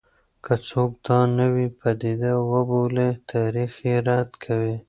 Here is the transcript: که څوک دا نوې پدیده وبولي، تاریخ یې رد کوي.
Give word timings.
که 0.45 0.53
څوک 0.67 0.91
دا 1.05 1.19
نوې 1.39 1.67
پدیده 1.79 2.33
وبولي، 2.51 3.09
تاریخ 3.31 3.73
یې 3.89 3.95
رد 4.07 4.29
کوي. 4.43 4.75